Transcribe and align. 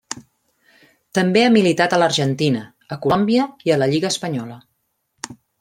També 1.17 1.43
ha 1.43 1.51
militat 1.57 1.93
a 1.93 1.99
l'Argentina, 2.03 2.65
a 2.97 2.99
Colòmbia 3.07 3.47
i 3.71 3.77
a 3.77 3.81
la 3.85 3.93
lliga 3.93 4.15
espanyola. 4.15 4.61